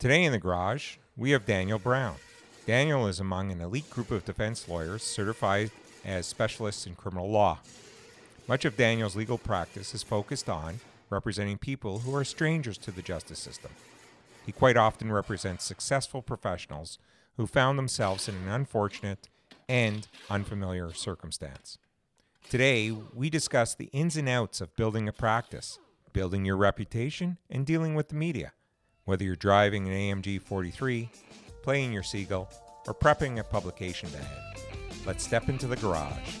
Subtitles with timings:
[0.00, 2.14] Today in the garage, we have Daniel Brown.
[2.66, 5.70] Daniel is among an elite group of defense lawyers certified
[6.06, 7.58] as specialists in criminal law.
[8.48, 13.02] Much of Daniel's legal practice is focused on representing people who are strangers to the
[13.02, 13.72] justice system.
[14.46, 16.98] He quite often represents successful professionals
[17.36, 19.28] who found themselves in an unfortunate
[19.68, 21.76] and unfamiliar circumstance.
[22.48, 25.78] Today, we discuss the ins and outs of building a practice,
[26.14, 28.54] building your reputation, and dealing with the media.
[29.10, 31.08] Whether you're driving an AMG 43,
[31.64, 32.48] playing your Seagull,
[32.86, 34.22] or prepping a publication bag,
[35.04, 36.36] let's step into the garage,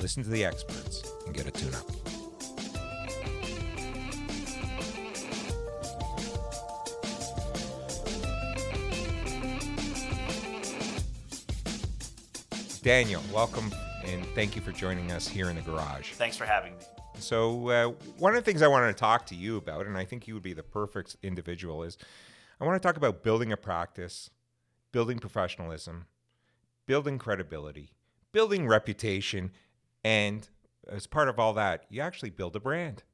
[0.00, 1.90] listen to the experts, and get a tune up.
[12.84, 16.12] Daniel, welcome and thank you for joining us here in the garage.
[16.12, 16.84] Thanks for having me.
[17.18, 20.04] So, uh, one of the things I wanted to talk to you about, and I
[20.04, 21.96] think you would be the perfect individual, is
[22.60, 24.30] I want to talk about building a practice,
[24.92, 26.06] building professionalism,
[26.86, 27.92] building credibility,
[28.32, 29.52] building reputation,
[30.02, 30.48] and
[30.88, 33.04] as part of all that, you actually build a brand.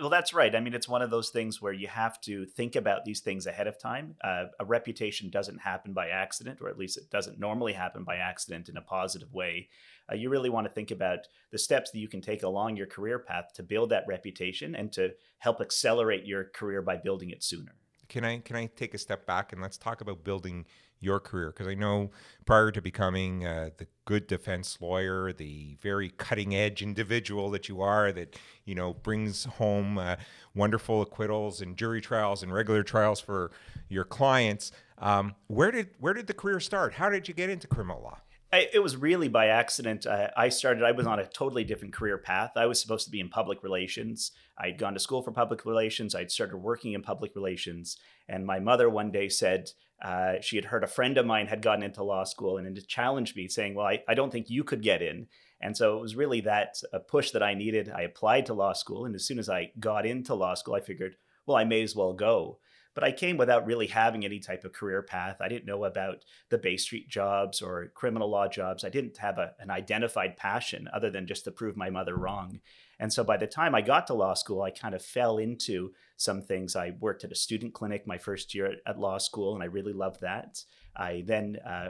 [0.00, 0.54] Well, that's right.
[0.54, 3.46] I mean, it's one of those things where you have to think about these things
[3.46, 4.16] ahead of time.
[4.24, 8.16] Uh, a reputation doesn't happen by accident, or at least it doesn't normally happen by
[8.16, 9.68] accident in a positive way.
[10.10, 11.20] Uh, you really want to think about
[11.52, 14.92] the steps that you can take along your career path to build that reputation and
[14.92, 17.76] to help accelerate your career by building it sooner.
[18.08, 20.66] Can I can I take a step back and let's talk about building
[21.00, 22.10] your career because I know
[22.44, 27.80] prior to becoming uh, the good defense lawyer, the very cutting edge individual that you
[27.80, 30.16] are, that you know brings home uh,
[30.54, 33.50] wonderful acquittals and jury trials and regular trials for
[33.88, 34.72] your clients.
[34.98, 36.94] Um, where did where did the career start?
[36.94, 38.18] How did you get into criminal law?
[38.54, 40.06] I, it was really by accident.
[40.06, 42.52] Uh, I started, I was on a totally different career path.
[42.54, 44.30] I was supposed to be in public relations.
[44.56, 46.14] I'd gone to school for public relations.
[46.14, 47.96] I'd started working in public relations.
[48.28, 49.72] And my mother one day said,
[50.02, 52.88] uh, she had heard a friend of mine had gotten into law school and it
[52.88, 55.26] challenged me, saying, Well, I, I don't think you could get in.
[55.60, 57.90] And so it was really that a push that I needed.
[57.90, 59.06] I applied to law school.
[59.06, 61.16] And as soon as I got into law school, I figured,
[61.46, 62.58] Well, I may as well go.
[62.94, 65.38] But I came without really having any type of career path.
[65.40, 68.84] I didn't know about the Bay Street jobs or criminal law jobs.
[68.84, 72.60] I didn't have a, an identified passion other than just to prove my mother wrong.
[73.04, 75.92] And so by the time I got to law school, I kind of fell into
[76.16, 76.74] some things.
[76.74, 79.92] I worked at a student clinic my first year at, law school, and I really
[79.92, 80.64] loved that.
[80.96, 81.88] I then uh,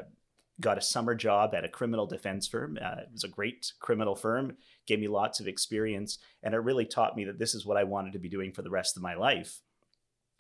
[0.61, 2.81] got a summer job at a criminal defense firm.
[2.85, 4.57] Uh, it was a great criminal firm,
[4.89, 7.85] gave me lots of experience, and it really taught me that this is what I
[7.85, 9.61] wanted to be doing for the rest of my life.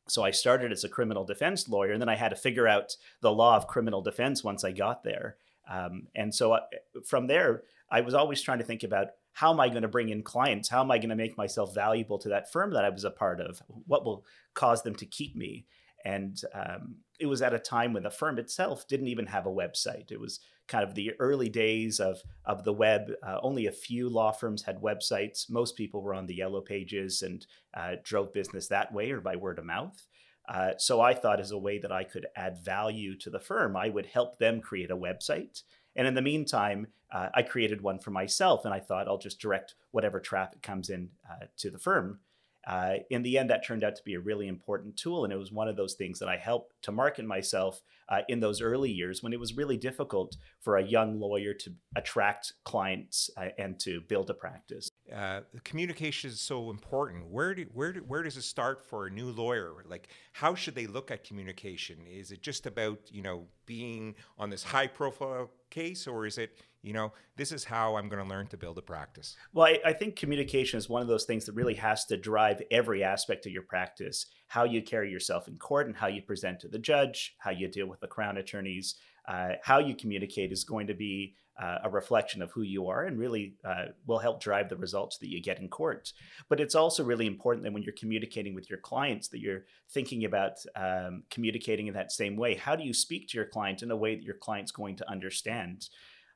[0.08, 2.96] So I started as a criminal defense lawyer, and then I had to figure out
[3.20, 5.36] the law of criminal defense once I got there.
[5.70, 7.62] Um, and so I, uh, from there,
[7.92, 10.68] I was always trying to think about how am I going to bring in clients?
[10.68, 13.10] How am I going to make myself valuable to that firm that I was a
[13.10, 13.60] part of?
[13.86, 14.24] What will
[14.54, 15.66] cause them to keep me?
[16.04, 19.50] And um, it was at a time when the firm itself didn't even have a
[19.50, 20.12] website.
[20.12, 23.10] It was kind of the early days of, of the web.
[23.26, 25.50] Uh, only a few law firms had websites.
[25.50, 27.44] Most people were on the yellow pages and
[27.76, 30.06] uh, drove business that way or by word of mouth.
[30.48, 33.76] Uh, so I thought as a way that I could add value to the firm,
[33.76, 35.62] I would help them create a website
[35.96, 39.40] and in the meantime, uh, I created one for myself, and I thought I'll just
[39.40, 42.18] direct whatever traffic comes in uh, to the firm.
[42.66, 45.36] Uh, in the end, that turned out to be a really important tool, and it
[45.36, 48.90] was one of those things that I helped to market myself uh, in those early
[48.90, 53.78] years when it was really difficult for a young lawyer to attract clients uh, and
[53.80, 54.88] to build a practice.
[55.14, 57.26] Uh, communication is so important.
[57.26, 59.72] Where do, where do, where does it start for a new lawyer?
[59.86, 61.98] Like, how should they look at communication?
[62.06, 66.58] Is it just about you know being on this high profile case, or is it,
[66.82, 69.36] you know, this is how I'm going to learn to build a practice?
[69.52, 72.62] Well, I, I, think communication is one of those things that really has to drive
[72.70, 76.60] every aspect of your practice how you carry yourself in court and how you present
[76.60, 78.94] to the judge, how you deal with the crown attorneys.
[79.26, 83.04] Uh, how you communicate is going to be uh, a reflection of who you are
[83.04, 86.12] and really uh, will help drive the results that you get in court.
[86.48, 90.24] But it's also really important that when you're communicating with your clients, that you're thinking
[90.24, 92.54] about um, communicating in that same way.
[92.54, 95.10] How do you speak to your client in a way that your client's going to
[95.10, 95.88] understand?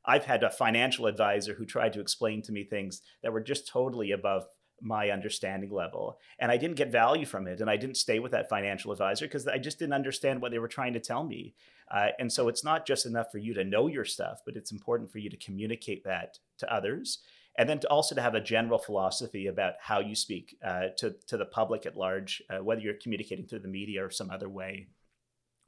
[0.05, 3.69] I've had a financial advisor who tried to explain to me things that were just
[3.69, 4.47] totally above
[4.81, 6.19] my understanding level.
[6.39, 7.61] And I didn't get value from it.
[7.61, 10.59] And I didn't stay with that financial advisor because I just didn't understand what they
[10.59, 11.55] were trying to tell me.
[11.91, 14.73] Uh, and so it's not just enough for you to know your stuff, but it's
[14.73, 17.19] important for you to communicate that to others.
[17.59, 21.17] And then to also to have a general philosophy about how you speak uh, to,
[21.27, 24.49] to the public at large, uh, whether you're communicating through the media or some other
[24.49, 24.89] way.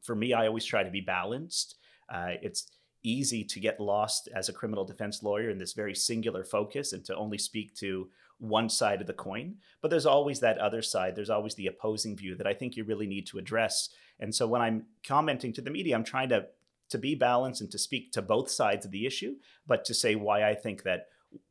[0.03, 1.77] For me, I always try to be balanced.
[2.09, 2.71] Uh, it's
[3.03, 7.05] easy to get lost as a criminal defense lawyer in this very singular focus and
[7.07, 8.09] to only speak to
[8.41, 11.15] one side of the coin, but there's always that other side.
[11.15, 13.91] There's always the opposing view that I think you really need to address.
[14.19, 16.47] And so when I'm commenting to the media, I'm trying to
[16.89, 20.17] to be balanced and to speak to both sides of the issue, but to say
[20.17, 21.07] why I think that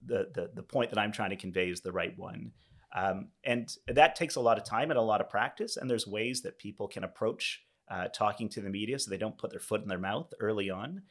[0.06, 2.51] the the, the point that I'm trying to convey is the right one.
[2.95, 5.77] Um, and that takes a lot of time and a lot of practice.
[5.77, 9.38] And there's ways that people can approach uh, talking to the media so they don't
[9.38, 11.03] put their foot in their mouth early on.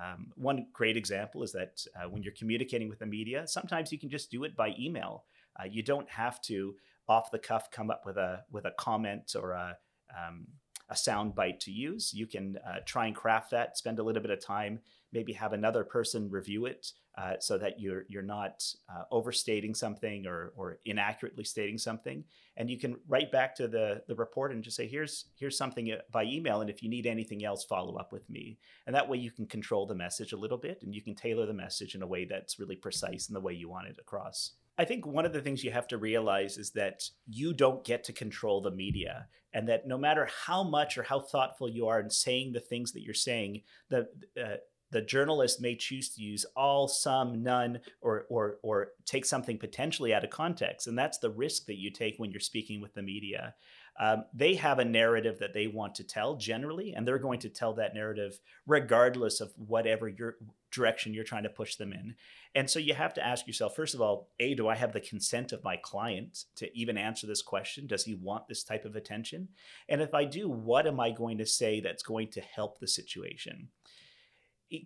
[0.00, 3.98] Um, one great example is that uh, when you're communicating with the media, sometimes you
[3.98, 5.24] can just do it by email.
[5.58, 6.76] Uh, you don't have to
[7.08, 9.76] off the cuff come up with a with a comment or a
[10.16, 10.46] um,
[10.88, 12.14] a sound bite to use.
[12.14, 14.80] You can uh, try and craft that, spend a little bit of time,
[15.12, 20.26] maybe have another person review it uh, so that you're you're not uh, overstating something
[20.26, 22.22] or or inaccurately stating something.
[22.56, 25.90] And you can write back to the the report and just say, here's here's something
[25.90, 28.58] uh, by email, and if you need anything else, follow up with me.
[28.86, 31.46] And that way you can control the message a little bit, and you can tailor
[31.46, 34.52] the message in a way that's really precise in the way you want it across.
[34.80, 38.04] I think one of the things you have to realize is that you don't get
[38.04, 41.98] to control the media, and that no matter how much or how thoughtful you are
[41.98, 44.06] in saying the things that you're saying, the
[44.40, 44.58] uh,
[44.90, 50.14] the journalist may choose to use all, some, none, or or or take something potentially
[50.14, 53.02] out of context, and that's the risk that you take when you're speaking with the
[53.02, 53.54] media.
[54.00, 57.48] Um, they have a narrative that they want to tell generally, and they're going to
[57.48, 60.36] tell that narrative regardless of whatever your
[60.70, 62.14] direction you're trying to push them in.
[62.54, 65.00] And so you have to ask yourself, first of all, A, do I have the
[65.00, 67.86] consent of my client to even answer this question?
[67.86, 69.48] Does he want this type of attention?
[69.88, 72.88] And if I do, what am I going to say that's going to help the
[72.88, 73.68] situation?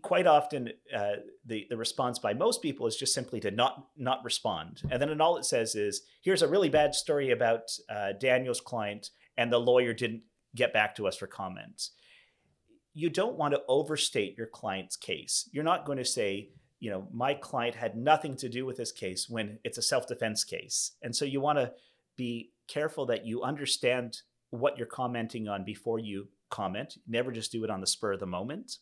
[0.02, 4.24] Quite often uh, the the response by most people is just simply to not not
[4.24, 8.60] respond, and then all it says is, "Here's a really bad story about uh, Daniel's
[8.60, 10.22] client, and the lawyer didn't
[10.54, 11.92] get back to us for comments."
[12.94, 15.48] You don't want to overstate your client's case.
[15.50, 18.92] You're not going to say, you know, my client had nothing to do with this
[18.92, 21.72] case when it's a self defense case, and so you want to
[22.16, 24.18] be careful that you understand
[24.50, 26.98] what you're commenting on before you comment.
[27.08, 28.76] Never just do it on the spur of the moment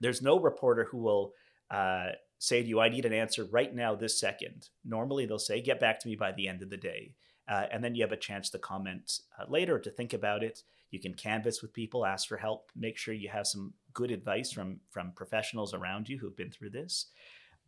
[0.00, 1.32] there's no reporter who will
[1.70, 4.68] uh, say to you, I need an answer right now, this second.
[4.84, 7.14] Normally, they'll say, get back to me by the end of the day.
[7.48, 10.62] Uh, and then you have a chance to comment uh, later to think about it.
[10.90, 14.52] You can canvas with people, ask for help, make sure you have some good advice
[14.52, 17.06] from, from professionals around you who've been through this.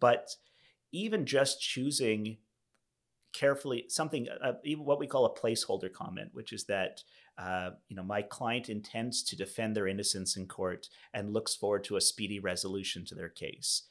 [0.00, 0.34] But
[0.92, 2.38] even just choosing
[3.32, 7.02] carefully something, uh, even what we call a placeholder comment, which is that
[7.38, 11.84] uh, you know, my client intends to defend their innocence in court and looks forward
[11.84, 13.82] to a speedy resolution to their case.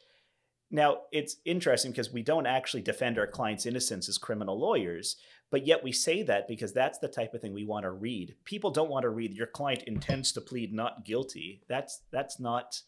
[0.69, 5.15] Now, it's interesting because we don't actually defend our client's innocence as criminal lawyers,
[5.49, 8.35] but yet we say that because that's the type of thing we want to read.
[8.43, 11.61] People don't want to read your client intends to plead not guilty.
[11.69, 12.81] That's that's not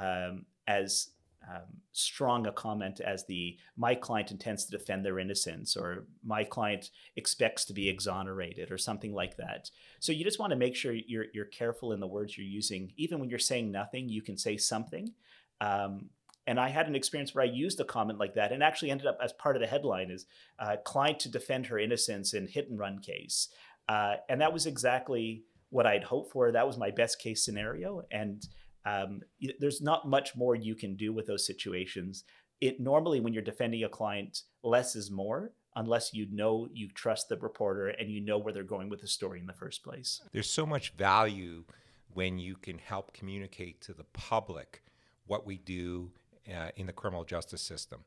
[0.00, 1.08] um, as
[1.50, 1.62] um,
[1.92, 6.90] strong a comment as the my client intends to defend their innocence or my client
[7.16, 9.70] expects to be exonerated or something like that.
[9.98, 12.92] So you just want to make sure you're you're careful in the words you're using.
[12.96, 15.12] Even when you're saying nothing, you can say something.
[15.60, 16.10] Um,
[16.46, 19.06] and I had an experience where I used a comment like that and actually ended
[19.06, 20.26] up as part of the headline is
[20.58, 23.48] uh, client to defend her innocence in hit and run case.
[23.88, 26.50] Uh, and that was exactly what I'd hoped for.
[26.50, 28.02] That was my best case scenario.
[28.10, 28.44] And
[28.84, 29.20] um,
[29.58, 32.24] there's not much more you can do with those situations.
[32.60, 37.28] It normally, when you're defending a client, less is more unless you know you trust
[37.28, 40.20] the reporter and you know where they're going with the story in the first place.
[40.32, 41.64] There's so much value
[42.12, 44.82] when you can help communicate to the public
[45.26, 46.10] what we do
[46.48, 48.00] uh, in the criminal justice system.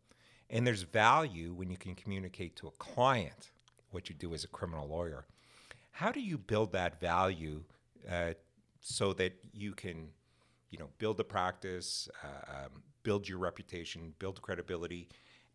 [0.49, 3.51] And there's value when you can communicate to a client
[3.91, 5.25] what you do as a criminal lawyer.
[5.91, 7.63] How do you build that value
[8.11, 8.33] uh,
[8.81, 10.09] so that you can
[10.73, 15.07] you know, build the practice, uh, um, build your reputation, build credibility,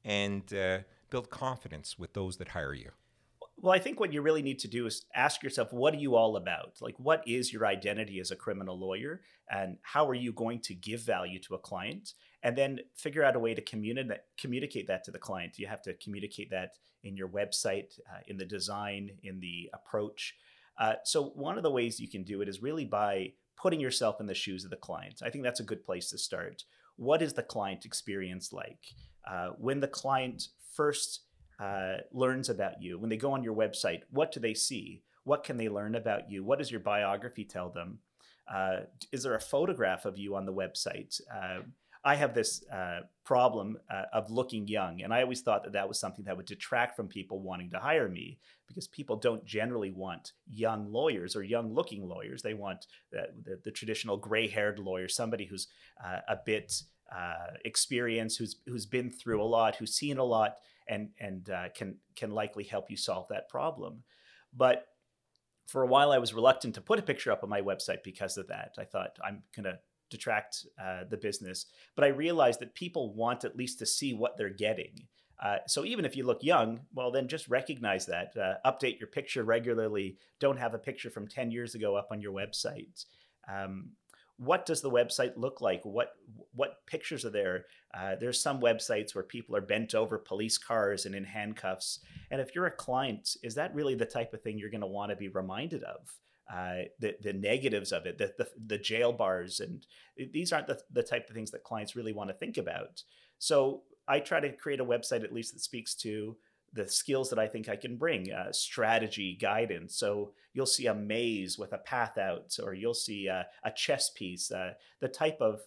[0.05, 0.79] and uh,
[1.11, 2.91] build confidence with those that hire you?
[3.61, 6.15] Well, I think what you really need to do is ask yourself, what are you
[6.15, 6.75] all about?
[6.81, 9.21] Like, what is your identity as a criminal lawyer?
[9.51, 12.13] And how are you going to give value to a client?
[12.45, 15.59] And then figure out a way to communi- communicate that to the client.
[15.59, 20.37] You have to communicate that in your website, uh, in the design, in the approach.
[20.79, 24.21] Uh, so, one of the ways you can do it is really by putting yourself
[24.21, 25.21] in the shoes of the client.
[25.23, 26.65] I think that's a good place to start.
[26.97, 28.81] What is the client experience like?
[29.29, 31.23] Uh, when the client first
[31.61, 35.03] uh, learns about you, when they go on your website, what do they see?
[35.25, 36.45] What can they learn about you?
[36.45, 37.99] What does your biography tell them?
[38.53, 38.81] Uh,
[39.13, 41.21] is there a photograph of you on the website?
[42.05, 45.89] I have this uh, problem uh, of looking young, and I always thought that that
[45.89, 49.91] was something that would detract from people wanting to hire me because people don't generally
[49.91, 52.43] want young lawyers or young-looking lawyers.
[52.43, 55.69] They want the, the, the traditional gray-haired lawyer, somebody who's
[56.05, 56.83] uh, a bit
[57.15, 60.57] uh, experience, who's who's been through a lot, who's seen a lot,
[60.89, 64.03] and and uh, can can likely help you solve that problem.
[64.55, 64.87] But
[65.67, 68.37] for a while, I was reluctant to put a picture up on my website because
[68.39, 68.75] of that.
[68.79, 69.79] I thought I'm gonna
[70.11, 74.37] detract uh, the business, but I realized that people want at least to see what
[74.37, 75.07] they're getting.
[75.41, 78.37] Uh, so even if you look young, well, then just recognize that.
[78.37, 80.17] Uh, update your picture regularly.
[80.41, 83.05] Don't have a picture from 10 years ago up on your website.
[83.49, 83.91] Um,
[84.39, 85.85] what does the website look like?
[85.85, 86.13] What
[86.55, 87.65] what pictures are there?
[87.93, 92.01] Uh, there's some websites where people are bent over police cars and in handcuffs.
[92.31, 94.87] And if you're a client, is that really the type of thing you're going to
[94.87, 96.15] want to be reminded of?
[96.53, 99.87] Uh, the the negatives of it, the, the, the jail bars, and
[100.33, 103.03] these aren't the, the type of things that clients really want to think about.
[103.39, 106.37] So I try to create a website at least that speaks to
[106.73, 109.97] the skills that I think I can bring, uh, strategy, guidance.
[109.97, 114.11] So you'll see a maze with a path out, or you'll see a, a chess
[114.11, 115.61] piece, uh, the type of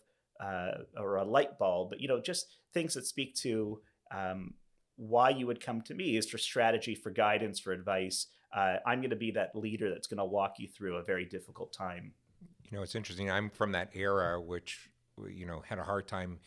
[0.43, 3.79] uh, or a light bulb, but you know, just things that speak to
[4.11, 4.53] um,
[4.95, 8.27] why you would come to me is for strategy, for guidance, for advice.
[8.53, 11.25] Uh, I'm going to be that leader that's going to walk you through a very
[11.25, 12.13] difficult time.
[12.69, 13.29] You know, it's interesting.
[13.29, 14.89] I'm from that era, which
[15.29, 16.39] you know had a hard time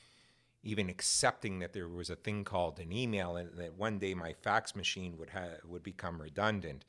[0.64, 4.32] even accepting that there was a thing called an email and that one day my
[4.32, 6.84] fax machine would ha- would become redundant.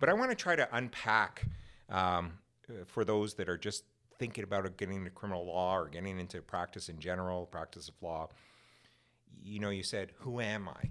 [0.00, 1.46] But I want to try to unpack
[1.88, 2.38] um,
[2.68, 3.84] uh, for those that are just
[4.18, 8.28] thinking about getting into criminal law or getting into practice in general, practice of law.
[9.42, 10.90] You know, you said, "Who am I?"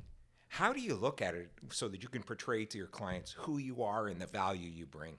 [0.52, 3.58] How do you look at it so that you can portray to your clients who
[3.58, 5.14] you are and the value you bring?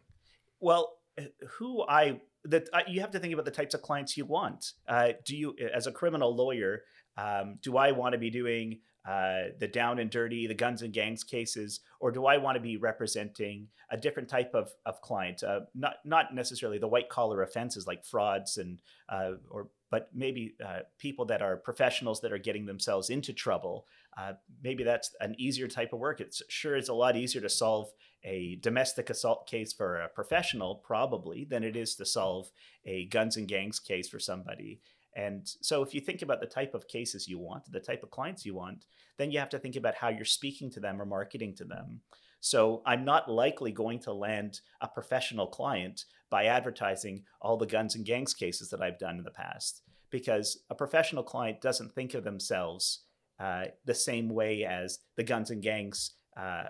[0.61, 1.23] Well, uh,
[1.53, 4.73] who I that uh, you have to think about the types of clients you want.
[4.87, 6.83] Uh, do you, as a criminal lawyer,
[7.17, 10.93] um, do I want to be doing uh, the down and dirty, the guns and
[10.93, 15.43] gangs cases, or do I want to be representing a different type of, of client?
[15.43, 20.55] Uh, not not necessarily the white collar offenses like frauds and uh, or but maybe
[20.65, 23.87] uh, people that are professionals that are getting themselves into trouble.
[24.17, 26.21] Uh, maybe that's an easier type of work.
[26.21, 27.91] It's sure it's a lot easier to solve
[28.25, 32.51] a domestic assault case for a professional probably than it is to solve
[32.85, 34.81] a guns and gangs case for somebody
[35.15, 38.11] and so, if you think about the type of cases you want, the type of
[38.11, 38.87] clients you want,
[39.19, 42.01] then you have to think about how you're speaking to them or marketing to them.
[42.41, 47.95] So, I'm not likely going to land a professional client by advertising all the guns
[47.95, 52.15] and gangs cases that I've done in the past, because a professional client doesn't think
[52.15, 53.01] of themselves
[53.43, 56.67] uh, the same way as the guns and gangs uh,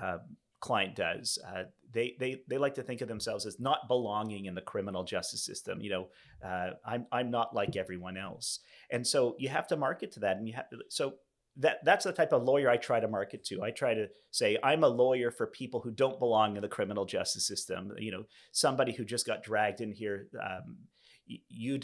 [0.00, 0.18] uh,
[0.60, 1.38] client does.
[1.46, 5.04] Uh, they, they they like to think of themselves as not belonging in the criminal
[5.04, 5.80] justice system.
[5.80, 6.08] You know,
[6.44, 8.58] uh, I'm I'm not like everyone else,
[8.90, 11.14] and so you have to market to that, and you have so
[11.58, 13.62] that that's the type of lawyer I try to market to.
[13.62, 17.04] I try to say I'm a lawyer for people who don't belong in the criminal
[17.04, 17.92] justice system.
[17.96, 20.26] You know, somebody who just got dragged in here.
[20.42, 20.78] Um,
[21.26, 21.80] you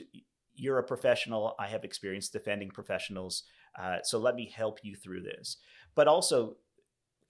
[0.60, 1.54] you're a professional.
[1.58, 3.44] I have experience defending professionals.
[3.78, 5.56] Uh, so let me help you through this.
[5.94, 6.56] But also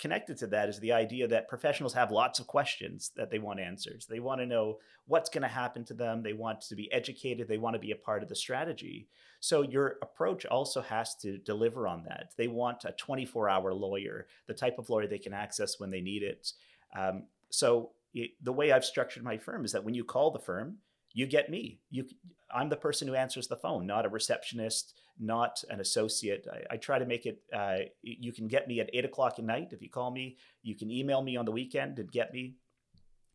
[0.01, 3.61] connected to that is the idea that professionals have lots of questions that they want
[3.61, 4.07] answers.
[4.07, 6.23] They want to know what's going to happen to them.
[6.23, 7.47] They want to be educated.
[7.47, 9.09] They want to be a part of the strategy.
[9.41, 12.33] So your approach also has to deliver on that.
[12.39, 16.01] They want a 24 hour lawyer, the type of lawyer they can access when they
[16.01, 16.51] need it.
[16.97, 20.39] Um, so it, the way I've structured my firm is that when you call the
[20.39, 20.79] firm,
[21.13, 21.81] you get me.
[21.91, 22.05] You,
[22.53, 26.47] I'm the person who answers the phone, not a receptionist, not an associate.
[26.53, 27.43] I, I try to make it.
[27.53, 30.37] Uh, you can get me at eight o'clock at night if you call me.
[30.63, 32.57] You can email me on the weekend and get me.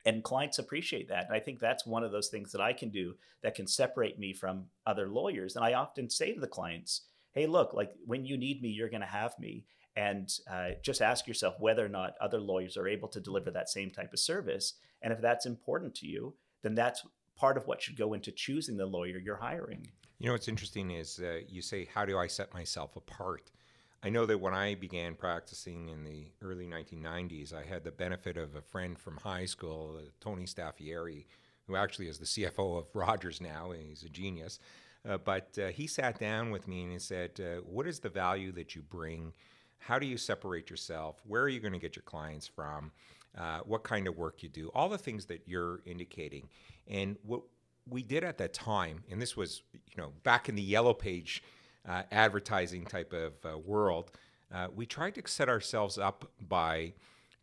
[0.06, 1.26] And clients appreciate that.
[1.26, 4.20] And I think that's one of those things that I can do that can separate
[4.20, 5.56] me from other lawyers.
[5.56, 7.02] And I often say to the clients,
[7.34, 9.66] "Hey, look, like when you need me, you're going to have me."
[9.98, 13.70] And uh, just ask yourself whether or not other lawyers are able to deliver that
[13.70, 14.74] same type of service.
[15.02, 17.04] And if that's important to you, then that's
[17.36, 19.88] part of what should go into choosing the lawyer you're hiring.
[20.20, 23.52] You know what's interesting is uh, you say, How do I set myself apart?
[24.04, 28.38] I know that when I began practicing in the early 1990s, I had the benefit
[28.38, 31.26] of a friend from high school, uh, Tony Staffieri,
[31.68, 34.60] who actually is the CFO of Rogers now, and he's a genius.
[35.08, 38.10] Uh, but uh, he sat down with me and he said, uh, What is the
[38.10, 39.34] value that you bring?
[39.80, 41.22] How do you separate yourself?
[41.26, 42.92] Where are you going to get your clients from?
[43.38, 44.72] Uh, what kind of work you do?
[44.74, 46.50] All the things that you're indicating.
[46.88, 47.42] And what
[47.88, 51.44] we did at that time, and this was, you know, back in the yellow page
[51.88, 54.12] uh, advertising type of uh, world,
[54.54, 56.94] uh, we tried to set ourselves up by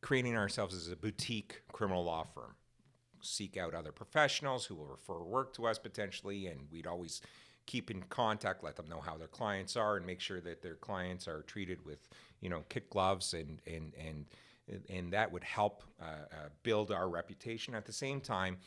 [0.00, 2.54] creating ourselves as a boutique criminal law firm.
[3.20, 7.20] Seek out other professionals who will refer work to us potentially, and we'd always
[7.72, 10.74] keep in contact, let them know how their clients are, and make sure that their
[10.74, 12.06] clients are treated with,
[12.42, 14.26] you know, kit gloves and and and
[14.90, 17.74] and that would help uh, uh, build our reputation.
[17.74, 18.58] At the same time,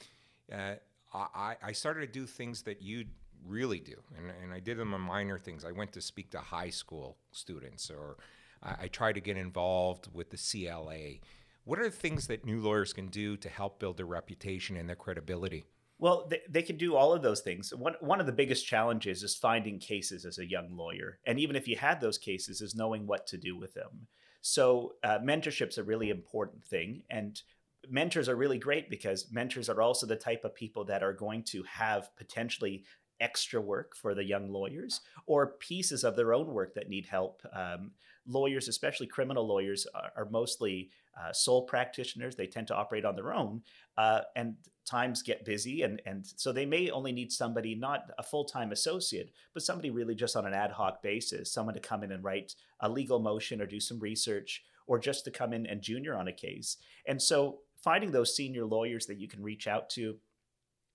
[0.51, 0.75] uh,
[1.13, 3.05] I, I started to do things that you
[3.47, 5.63] really do, and, and I did them on minor things.
[5.63, 8.17] I went to speak to high school students, or
[8.63, 11.19] I, I try to get involved with the CLA.
[11.63, 14.89] What are the things that new lawyers can do to help build their reputation and
[14.89, 15.63] their credibility?
[15.97, 17.73] Well, they, they can do all of those things.
[17.73, 21.19] One, one of the biggest challenges is finding cases as a young lawyer.
[21.25, 24.07] And even if you had those cases, is knowing what to do with them.
[24.41, 27.03] So, uh, mentorship's a really important thing.
[27.09, 27.41] And
[27.89, 31.43] mentors are really great because mentors are also the type of people that are going
[31.43, 32.83] to have potentially
[33.19, 37.41] extra work for the young lawyers or pieces of their own work that need help.
[37.53, 37.91] Um,
[38.27, 42.35] lawyers, especially criminal lawyers, are, are mostly uh, sole practitioners.
[42.35, 43.61] They tend to operate on their own,
[43.97, 44.55] uh, and
[44.85, 48.71] times get busy, and and so they may only need somebody, not a full time
[48.71, 52.23] associate, but somebody really just on an ad hoc basis, someone to come in and
[52.23, 56.15] write a legal motion or do some research, or just to come in and junior
[56.15, 56.77] on a case.
[57.07, 60.17] And so finding those senior lawyers that you can reach out to,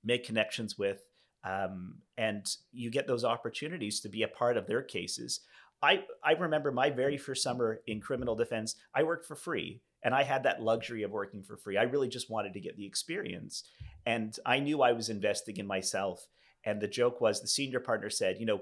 [0.05, 1.05] make connections with.
[1.45, 5.41] Um, and you get those opportunities to be a part of their cases.
[5.83, 10.15] I, I remember my very first summer in criminal defense, I worked for free and
[10.15, 11.77] I had that luxury of working for free.
[11.77, 13.65] I really just wanted to get the experience.
[14.07, 16.27] And I knew I was investing in myself.
[16.65, 18.61] And the joke was the senior partner said, you know,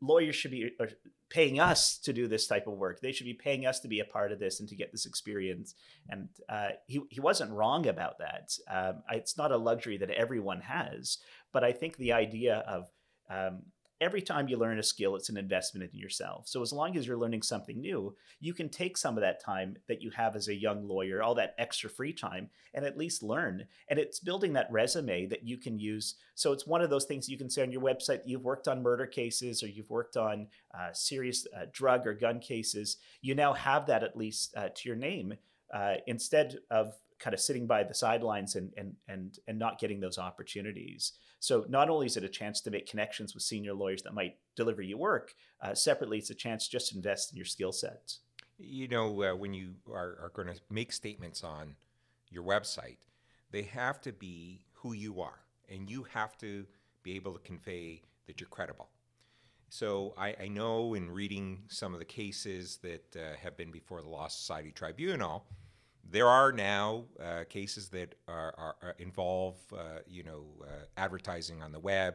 [0.00, 0.86] lawyers should be uh,
[1.30, 3.00] paying us to do this type of work.
[3.00, 5.06] They should be paying us to be a part of this and to get this
[5.06, 5.74] experience.
[6.08, 8.52] And uh, he, he wasn't wrong about that.
[8.68, 11.18] Um, it's not a luxury that everyone has.
[11.52, 12.88] But I think the idea of
[13.28, 13.62] um,
[14.00, 16.48] every time you learn a skill, it's an investment in yourself.
[16.48, 19.76] So as long as you're learning something new, you can take some of that time
[19.88, 23.22] that you have as a young lawyer, all that extra free time, and at least
[23.22, 23.66] learn.
[23.88, 26.14] And it's building that resume that you can use.
[26.34, 28.82] So it's one of those things you can say on your website you've worked on
[28.82, 32.96] murder cases or you've worked on uh, serious uh, drug or gun cases.
[33.20, 35.34] You now have that at least uh, to your name
[35.74, 40.00] uh, instead of kind of sitting by the sidelines and and and and not getting
[40.00, 41.12] those opportunities.
[41.38, 44.36] So not only is it a chance to make connections with senior lawyers that might
[44.56, 48.20] deliver you work, uh, separately it's a chance just to invest in your skill sets.
[48.58, 51.76] You know, uh, when you are, are going to make statements on
[52.30, 52.98] your website,
[53.50, 56.66] they have to be who you are, and you have to
[57.02, 58.90] be able to convey that you're credible.
[59.70, 64.02] So I, I know in reading some of the cases that uh, have been before
[64.02, 65.46] the Law Society Tribunal,
[66.08, 71.62] there are now uh, cases that are, are, are involve, uh, you know, uh, advertising
[71.62, 72.14] on the web.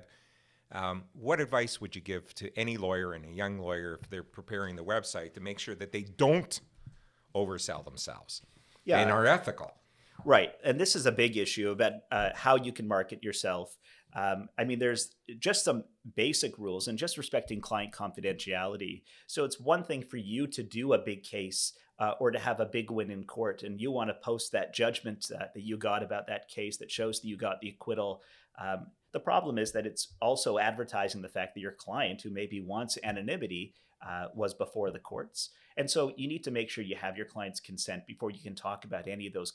[0.71, 4.23] Um, what advice would you give to any lawyer and a young lawyer if they're
[4.23, 6.59] preparing the website to make sure that they don't
[7.35, 8.41] oversell themselves
[8.83, 8.99] yeah.
[8.99, 9.73] and are ethical?
[10.23, 13.77] Right, and this is a big issue about uh, how you can market yourself.
[14.15, 15.83] Um, I mean, there's just some
[16.15, 19.03] basic rules and just respecting client confidentiality.
[19.27, 22.59] So it's one thing for you to do a big case uh, or to have
[22.59, 25.77] a big win in court, and you want to post that judgment uh, that you
[25.77, 28.21] got about that case that shows that you got the acquittal.
[28.59, 32.59] Um, the problem is that it's also advertising the fact that your client, who maybe
[32.59, 33.73] wants anonymity,
[34.05, 35.51] uh, was before the courts.
[35.77, 38.55] And so you need to make sure you have your client's consent before you can
[38.55, 39.53] talk about any of those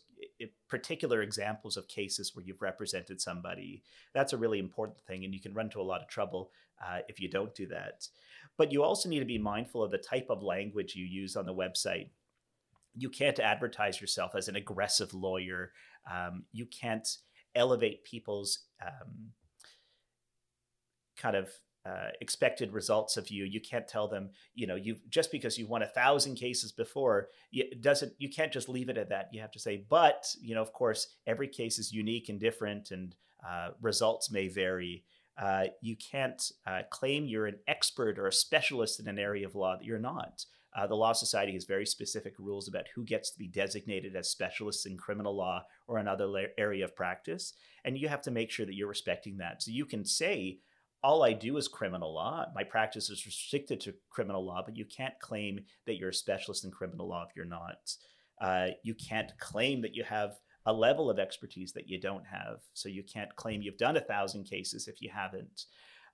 [0.69, 3.83] particular examples of cases where you've represented somebody.
[4.15, 6.51] That's a really important thing, and you can run into a lot of trouble
[6.85, 8.09] uh, if you don't do that.
[8.57, 11.47] But you also need to be mindful of the type of language you use on
[11.47, 12.09] the website
[12.97, 15.73] you can't advertise yourself as an aggressive lawyer.
[16.11, 17.09] Um, you can't
[17.55, 19.33] elevate people's um,
[21.17, 21.51] kind of
[21.87, 23.45] uh, expected results of you.
[23.45, 27.29] You can't tell them, you know, you just because you've won a thousand cases before,
[27.53, 28.13] it doesn't.
[28.19, 29.31] You can't just leave it at that.
[29.33, 32.91] You have to say, but you know, of course, every case is unique and different,
[32.91, 33.15] and
[33.49, 35.05] uh, results may vary.
[35.41, 39.55] Uh, you can't uh, claim you're an expert or a specialist in an area of
[39.55, 40.45] law that you're not.
[40.77, 44.31] Uh, the Law Society has very specific rules about who gets to be designated as
[44.31, 47.55] specialists in criminal law or another la- area of practice.
[47.85, 49.63] And you have to make sure that you're respecting that.
[49.63, 50.61] So you can say,
[51.03, 52.47] all I do is criminal law.
[52.55, 56.65] My practice is restricted to criminal law, but you can't claim that you're a specialist
[56.65, 57.95] in criminal law if you're not.
[58.41, 60.33] Uh, you can't claim that you have
[60.67, 62.61] a level of expertise that you don't have.
[62.75, 65.65] So you can't claim you've done a thousand cases if you haven't.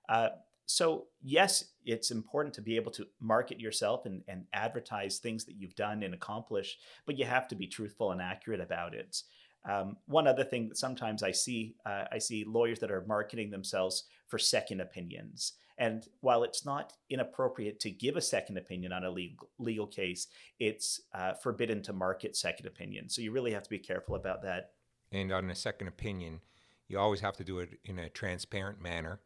[0.07, 0.29] Uh,
[0.67, 5.55] so yes it's important to be able to market yourself and, and advertise things that
[5.55, 9.23] you've done and accomplished but you have to be truthful and accurate about it.
[9.67, 13.49] Um, one other thing that sometimes i see uh, i see lawyers that are marketing
[13.49, 15.53] themselves for second opinions.
[15.79, 20.27] And while it's not inappropriate to give a second opinion on a legal, legal case
[20.59, 23.09] it's uh, forbidden to market second opinion.
[23.09, 24.71] So you really have to be careful about that.
[25.11, 26.41] And on a second opinion
[26.89, 29.19] you always have to do it in a transparent manner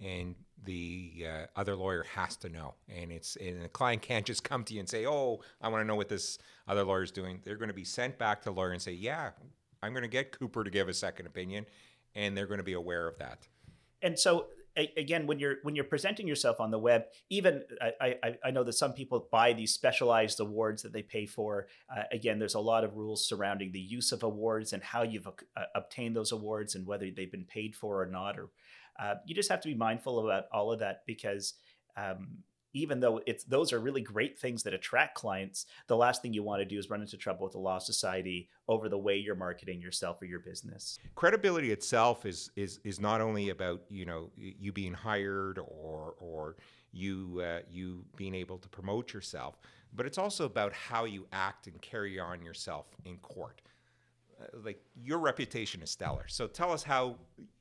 [0.00, 0.34] and
[0.64, 2.74] the uh, other lawyer has to know.
[2.88, 5.82] And it's and the client can't just come to you and say, "Oh, I want
[5.82, 8.50] to know what this other lawyer is doing." They're going to be sent back to
[8.50, 9.30] the lawyer and say, "Yeah,
[9.82, 11.66] I'm going to get Cooper to give a second opinion,"
[12.14, 13.46] and they're going to be aware of that.
[14.02, 18.34] And so again, when you're when you're presenting yourself on the web, even I, I,
[18.46, 21.66] I know that some people buy these specialized awards that they pay for.
[21.94, 25.26] Uh, again, there's a lot of rules surrounding the use of awards and how you've
[25.26, 28.38] uh, obtained those awards and whether they've been paid for or not.
[28.38, 28.48] Or
[29.00, 31.54] uh, you just have to be mindful about all of that because
[31.96, 32.38] um,
[32.72, 36.42] even though it's those are really great things that attract clients, the last thing you
[36.42, 39.34] want to do is run into trouble with the law society over the way you're
[39.34, 40.98] marketing yourself or your business.
[41.14, 46.56] Credibility itself is is is not only about you know you being hired or or
[46.92, 49.58] you uh, you being able to promote yourself,
[49.94, 53.62] but it's also about how you act and carry on yourself in court.
[54.40, 56.24] Uh, like your reputation is stellar.
[56.28, 57.16] So tell us how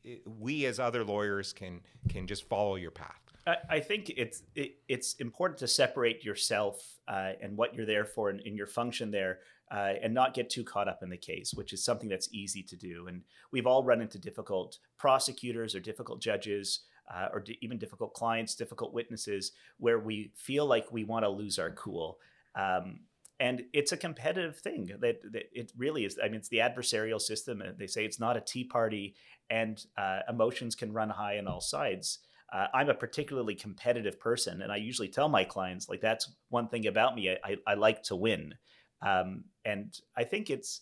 [0.06, 3.20] uh, we as other lawyers can can just follow your path.
[3.68, 8.30] I, think it's it, it's important to separate yourself uh, and what you're there for
[8.30, 9.40] and, and your function there,
[9.72, 12.62] uh, and not get too caught up in the case, which is something that's easy
[12.64, 13.08] to do.
[13.08, 16.82] And we've all run into difficult prosecutors or difficult judges.
[17.12, 21.30] Uh, or d- even difficult clients, difficult witnesses, where we feel like we want to
[21.30, 22.20] lose our cool.
[22.54, 23.00] Um,
[23.40, 26.18] and it's a competitive thing that, that, it really is.
[26.22, 27.62] I mean, it's the adversarial system.
[27.62, 29.16] And they say it's not a tea party,
[29.50, 32.20] and uh, emotions can run high on all sides
[32.52, 36.68] uh, I'm a particularly competitive person, and I usually tell my clients like that's one
[36.68, 37.32] thing about me.
[37.32, 38.56] I, I, I like to win,
[39.02, 40.82] um, and I think it's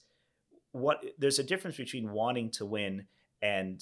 [0.71, 3.07] what there's a difference between wanting to win
[3.41, 3.81] and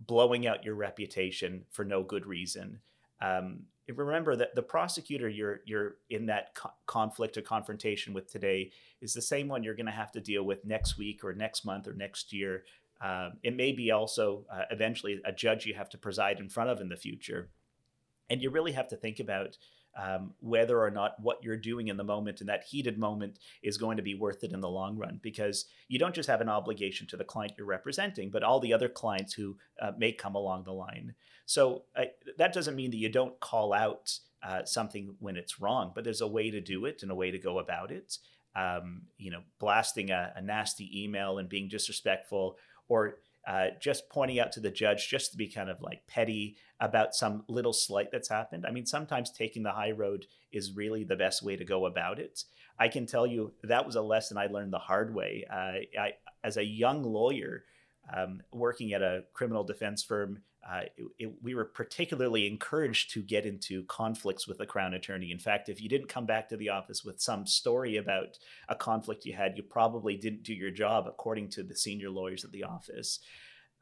[0.00, 2.80] blowing out your reputation for no good reason.
[3.20, 8.70] Um, remember that the prosecutor you're you're in that co- conflict or confrontation with today
[9.00, 11.64] is the same one you're going to have to deal with next week or next
[11.64, 12.64] month or next year
[13.00, 16.70] um, it may be also uh, eventually a judge you have to preside in front
[16.70, 17.50] of in the future.
[18.30, 19.58] And you really have to think about
[19.96, 23.78] um, whether or not what you're doing in the moment, in that heated moment, is
[23.78, 25.18] going to be worth it in the long run.
[25.22, 28.74] Because you don't just have an obligation to the client you're representing, but all the
[28.74, 31.14] other clients who uh, may come along the line.
[31.46, 32.04] So uh,
[32.38, 36.20] that doesn't mean that you don't call out uh, something when it's wrong, but there's
[36.20, 38.18] a way to do it and a way to go about it.
[38.54, 42.56] Um, you know, blasting a, a nasty email and being disrespectful
[42.88, 46.56] or uh, just pointing out to the judge just to be kind of like petty
[46.80, 48.66] about some little slight that's happened.
[48.66, 52.18] I mean, sometimes taking the high road is really the best way to go about
[52.18, 52.42] it.
[52.78, 55.44] I can tell you that was a lesson I learned the hard way.
[55.50, 57.64] Uh, I, as a young lawyer,
[58.14, 63.22] um, working at a criminal defense firm, uh, it, it, we were particularly encouraged to
[63.22, 65.30] get into conflicts with the crown attorney.
[65.30, 68.74] In fact, if you didn't come back to the office with some story about a
[68.74, 72.50] conflict you had, you probably didn't do your job, according to the senior lawyers at
[72.50, 73.20] the office.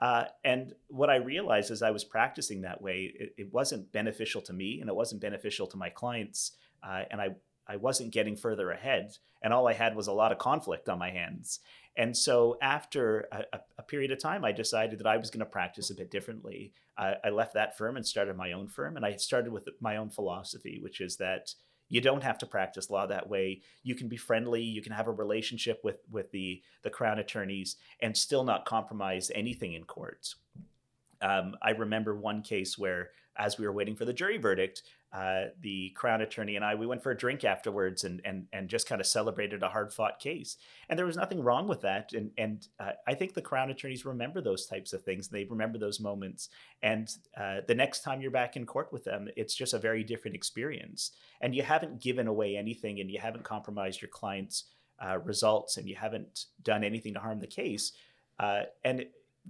[0.00, 4.42] Uh, and what I realized as I was practicing that way, it, it, wasn't beneficial
[4.42, 6.52] to me and it wasn't beneficial to my clients.
[6.82, 7.28] Uh, and I,
[7.66, 9.16] I wasn't getting further ahead.
[9.42, 11.60] And all I had was a lot of conflict on my hands.
[11.96, 15.46] And so after a, a, period of time, I decided that I was going to
[15.46, 16.72] practice a bit differently.
[16.98, 18.96] I, I left that firm and started my own firm.
[18.96, 21.54] And I started with my own philosophy, which is that
[21.88, 23.60] you don't have to practice law that way.
[23.82, 24.62] You can be friendly.
[24.62, 29.30] You can have a relationship with with the the crown attorneys and still not compromise
[29.34, 30.36] anything in courts.
[31.20, 34.82] Um, I remember one case where, as we were waiting for the jury verdict,
[35.14, 38.68] uh, the crown attorney and I we went for a drink afterwards and and and
[38.68, 40.56] just kind of celebrated a hard fought case.
[40.88, 42.12] And there was nothing wrong with that.
[42.12, 45.28] And and uh, I think the crown attorneys remember those types of things.
[45.28, 46.48] They remember those moments.
[46.82, 50.02] And uh, the next time you're back in court with them, it's just a very
[50.02, 51.12] different experience.
[51.40, 54.64] And you haven't given away anything, and you haven't compromised your client's
[55.04, 57.92] uh, results, and you haven't done anything to harm the case.
[58.40, 59.06] Uh, and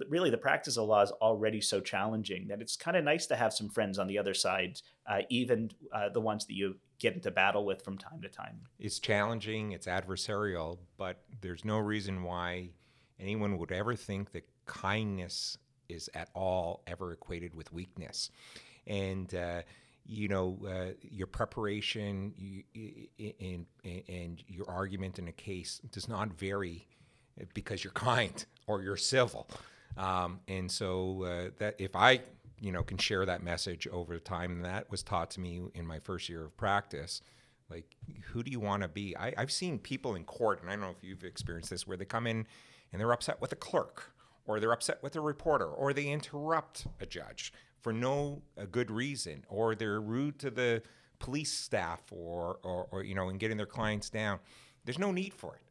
[0.08, 3.36] really the practice of law is already so challenging that it's kind of nice to
[3.36, 7.14] have some friends on the other side, uh, even uh, the ones that you get
[7.14, 8.60] into battle with from time to time.
[8.78, 12.70] It's challenging, it's adversarial, but there's no reason why
[13.20, 18.30] anyone would ever think that kindness is at all ever equated with weakness.
[18.86, 19.62] And, uh,
[20.06, 22.34] you know, uh, your preparation
[22.74, 23.66] and,
[24.08, 26.86] and your argument in a case does not vary
[27.54, 29.48] because you're kind or you're civil.
[29.96, 32.20] Um, and so uh, that if I
[32.60, 35.98] you know can share that message over time, that was taught to me in my
[36.00, 37.20] first year of practice.
[37.70, 39.16] Like, who do you want to be?
[39.16, 41.96] I, I've seen people in court, and I don't know if you've experienced this, where
[41.96, 42.46] they come in
[42.92, 44.12] and they're upset with a clerk,
[44.46, 48.90] or they're upset with a reporter, or they interrupt a judge for no a good
[48.90, 50.82] reason, or they're rude to the
[51.18, 54.38] police staff, or, or, or you know, in getting their clients down.
[54.84, 55.63] There's no need for it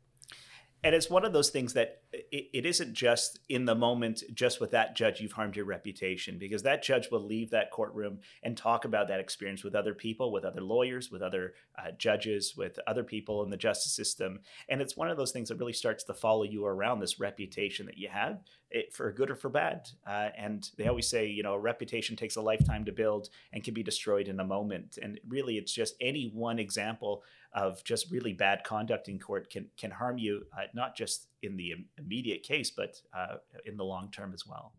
[0.83, 4.59] and it's one of those things that it, it isn't just in the moment just
[4.59, 8.57] with that judge you've harmed your reputation because that judge will leave that courtroom and
[8.57, 12.79] talk about that experience with other people with other lawyers with other uh, judges with
[12.87, 14.39] other people in the justice system.
[14.69, 17.85] And it's one of those things that really starts to follow you around this reputation
[17.87, 19.89] that you have it, for good or for bad.
[20.05, 23.63] Uh, and they always say you know a reputation takes a lifetime to build and
[23.63, 24.97] can be destroyed in a moment.
[25.01, 27.23] And really it's just any one example
[27.55, 31.55] of just really bad conduct in court can can harm you uh, not just in
[31.57, 33.35] the immediate case but uh,
[33.65, 34.73] in the long term as well.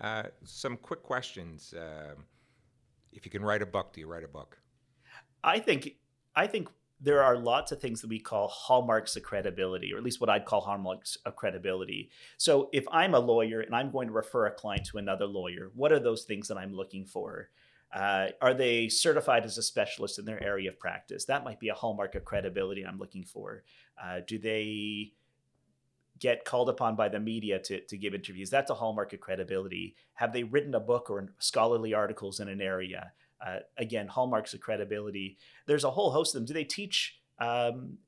[0.00, 1.74] Uh, some quick questions.
[1.76, 2.24] Um,
[3.12, 4.58] if you can write a book, do you write a book?
[5.42, 5.90] I think
[6.34, 6.68] I think
[7.00, 10.30] there are lots of things that we call hallmarks of credibility, or at least what
[10.30, 12.10] I'd call hallmarks of credibility.
[12.38, 15.70] So if I'm a lawyer and I'm going to refer a client to another lawyer,
[15.74, 17.50] what are those things that I'm looking for?
[17.92, 21.24] Uh, are they certified as a specialist in their area of practice?
[21.24, 23.64] That might be a hallmark of credibility I'm looking for.
[24.02, 25.12] Uh, do they
[26.18, 28.50] get called upon by the media to, to give interviews?
[28.50, 29.94] That's a hallmark of credibility.
[30.14, 33.12] Have they written a book or scholarly articles in an area?
[33.44, 35.38] Uh, again, hallmarks of credibility.
[35.66, 36.46] There's a whole host of them.
[36.46, 37.98] Do they teach um,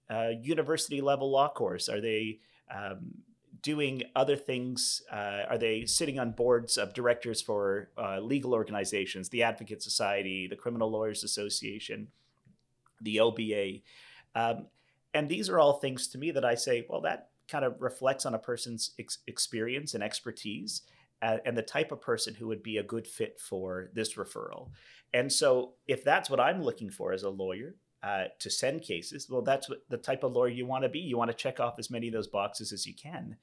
[0.40, 1.88] university level law course?
[1.88, 2.40] Are they
[2.74, 3.14] um,
[3.62, 5.02] doing other things?
[5.10, 10.46] Uh, are they sitting on boards of directors for uh, legal organizations, the Advocate Society,
[10.46, 12.08] the Criminal Lawyers Association,
[13.00, 13.80] the OBA?
[14.34, 14.66] Um,
[15.14, 18.26] and these are all things to me that I say, well, that kind of reflects
[18.26, 20.82] on a person's ex- experience and expertise
[21.22, 24.70] uh, and the type of person who would be a good fit for this referral.
[25.12, 29.28] And so, if that's what I'm looking for as a lawyer, uh, to send cases,
[29.28, 31.00] well, that's what the type of lawyer you want to be.
[31.00, 33.37] You want to check off as many of those boxes as you can.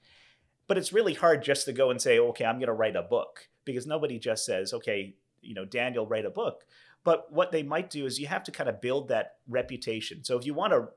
[0.68, 3.04] But it's really hard just to go and say, okay, I'm going to write a
[3.04, 6.65] book because nobody just says, okay, you know, Daniel, write a book.
[7.04, 10.24] But what they might do is you have to kind of build that reputation.
[10.24, 10.88] So if you want to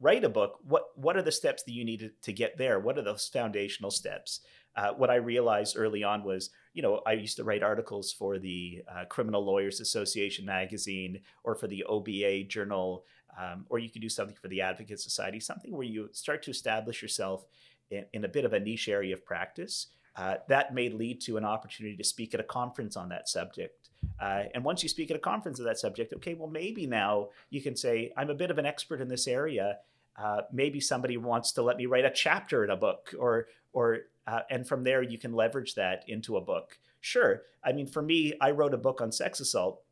[0.00, 2.78] write a book, what what are the steps that you need to, to get there?
[2.78, 4.40] What are those foundational steps?
[4.76, 8.38] Uh, what I realized early on was, you know, I used to write articles for
[8.38, 13.04] the uh, Criminal Lawyers Association magazine or for the OBA journal,
[13.38, 16.50] um, or you could do something for the Advocate Society, something where you start to
[16.50, 17.44] establish yourself
[17.90, 19.88] in, in a bit of a niche area of practice.
[20.18, 23.88] Uh, that may lead to an opportunity to speak at a conference on that subject.
[24.20, 27.28] Uh, and once you speak at a conference of that subject, okay, well, maybe now
[27.50, 29.78] you can say, I'm a bit of an expert in this area.
[30.20, 33.98] Uh, maybe somebody wants to let me write a chapter in a book or or
[34.26, 38.02] uh, and from there you can leverage that into a book sure i mean for
[38.02, 39.82] me i wrote a book on sex assault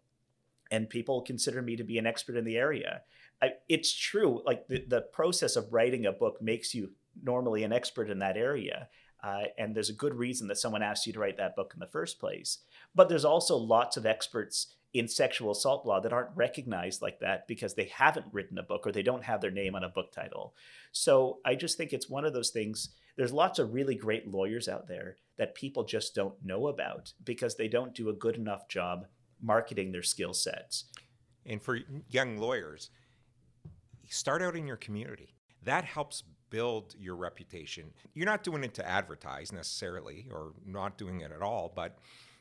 [0.71, 3.03] and people consider me to be an expert in the area
[3.43, 6.91] I, it's true like the, the process of writing a book makes you
[7.23, 8.89] normally an expert in that area
[9.23, 11.81] uh, and there's a good reason that someone asked you to write that book in
[11.81, 12.59] the first place
[12.95, 17.47] but there's also lots of experts in sexual assault law that aren't recognized like that
[17.47, 20.11] because they haven't written a book or they don't have their name on a book
[20.11, 20.55] title.
[20.91, 22.91] So I just think it's one of those things.
[23.17, 27.57] There's lots of really great lawyers out there that people just don't know about because
[27.57, 29.07] they don't do a good enough job
[29.43, 30.85] marketing their skill sets.
[31.45, 32.91] And for young lawyers,
[34.09, 35.35] start out in your community.
[35.63, 37.93] That helps build your reputation.
[38.15, 41.99] You're not doing it to advertise necessarily or not doing it at all, but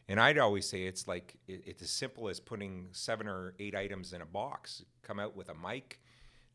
[0.07, 4.13] and I'd always say it's like it's as simple as putting seven or eight items
[4.13, 4.83] in a box.
[5.01, 5.99] Come out with a mic,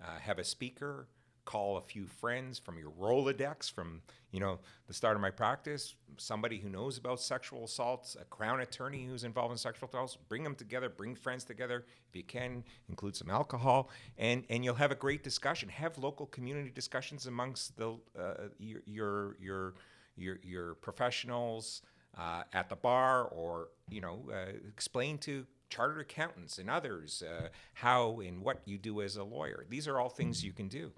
[0.00, 1.08] uh, have a speaker,
[1.44, 5.94] call a few friends from your Rolodex from you know the start of my practice,
[6.16, 10.16] somebody who knows about sexual assaults, a crown attorney who's involved in sexual assaults.
[10.28, 12.64] Bring them together, bring friends together if you can.
[12.88, 15.68] Include some alcohol, and and you'll have a great discussion.
[15.68, 19.74] Have local community discussions amongst the uh, your your your
[20.16, 21.82] your, your professionals
[22.16, 27.48] uh, at the bar or you know uh, explain to chartered accountants and others uh,
[27.74, 30.90] how and what you do as a lawyer these are all things you can do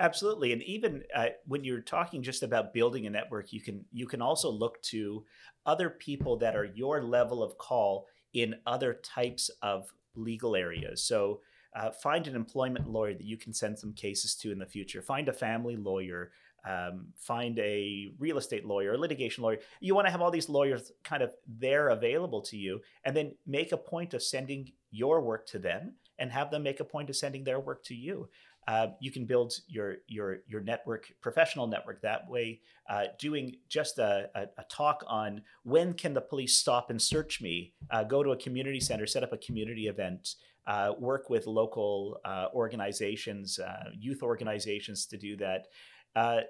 [0.00, 4.06] absolutely and even uh, when you're talking just about building a network you can you
[4.06, 5.24] can also look to
[5.64, 11.40] other people that are your level of call in other types of legal areas so
[11.74, 15.02] uh, find an employment lawyer that you can send some cases to in the future
[15.02, 16.30] find a family lawyer
[16.66, 19.58] um, find a real estate lawyer, a litigation lawyer.
[19.80, 23.34] You want to have all these lawyers kind of there available to you, and then
[23.46, 27.08] make a point of sending your work to them, and have them make a point
[27.08, 28.28] of sending their work to you.
[28.66, 32.60] Uh, you can build your your your network, professional network that way.
[32.88, 37.40] Uh, doing just a, a, a, talk on when can the police stop and search
[37.40, 37.74] me?
[37.90, 40.34] Uh, go to a community center, set up a community event.
[40.66, 45.66] Uh, work with local uh, organizations, uh, youth organizations to do that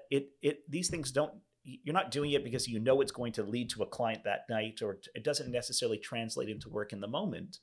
[0.09, 1.33] it it these things don't
[1.67, 4.41] you're not doing it because you know it's going to lead to a client that
[4.49, 7.59] night or it doesn't necessarily translate into work in the moment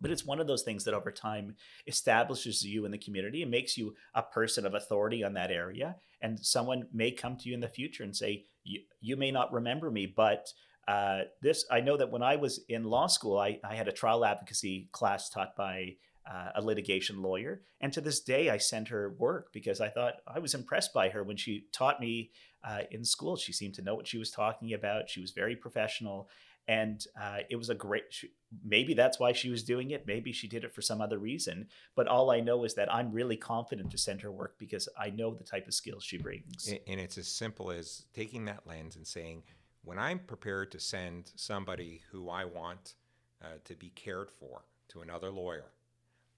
[0.00, 1.54] but it's one of those things that over time
[1.86, 5.96] establishes you in the community and makes you a person of authority on that area.
[6.22, 9.90] And someone may come to you in the future and say you, may not remember
[9.90, 10.52] me but
[10.88, 13.92] uh, this i know that when i was in law school I, I had a
[13.92, 15.96] trial advocacy class taught by
[16.30, 17.62] uh, a litigation lawyer.
[17.80, 21.08] And to this day i send her work because i thought i was impressed by
[21.10, 22.30] her when she taught me
[22.64, 23.36] uh, in school.
[23.36, 25.08] She seemed to know what she was talking about.
[25.08, 26.28] She was very professional
[26.70, 28.04] and uh, it was a great
[28.64, 31.66] maybe that's why she was doing it maybe she did it for some other reason
[31.96, 35.10] but all i know is that i'm really confident to send her work because i
[35.10, 36.72] know the type of skills she brings.
[36.86, 39.42] And it's as simple as taking that lens and saying
[39.82, 42.94] when i'm prepared to send somebody who i want
[43.42, 45.72] uh, to be cared for to another lawyer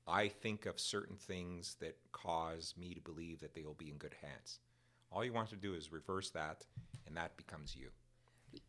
[0.07, 3.97] i think of certain things that cause me to believe that they will be in
[3.97, 4.61] good hands.
[5.11, 6.64] All you want to do is reverse that
[7.07, 7.88] and that becomes you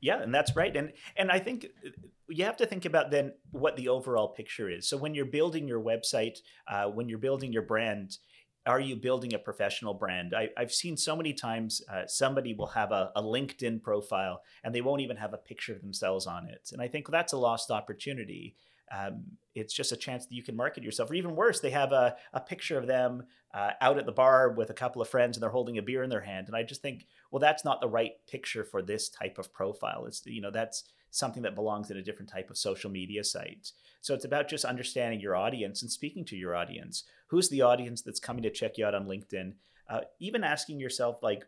[0.02, 1.90] yeah and that's right and and i think uh,
[2.30, 4.88] you have to think about then what the overall picture is.
[4.88, 8.18] So when you're building your website uh, when you're building your brand
[8.66, 10.34] are you building a professional brand?
[10.34, 14.74] I, have seen so many times uh, somebody will have a, a, linkedin profile and
[14.74, 17.38] they won't even have a picture of themselves on it and i think that's a
[17.38, 18.56] lost opportunity
[18.94, 19.24] um,
[19.56, 21.10] it's just a chance that you can market yourself.
[21.10, 24.52] Or even worse, they have a, a picture of them uh, out at the bar
[24.52, 26.48] with a couple of friends and they're holding a beer in their hand.
[26.48, 30.06] And I just think, well, that's not the right picture for this type of profile.
[30.06, 33.72] It's, you know, that's something that belongs in a different type of social media site.
[34.02, 37.04] So it's about just understanding your audience and speaking to your audience.
[37.28, 39.54] Who's the audience that's coming to check you out on LinkedIn?
[39.88, 41.46] Uh, even asking yourself, like,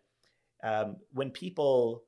[0.63, 2.03] um, when people